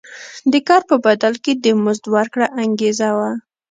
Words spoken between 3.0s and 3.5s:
وه.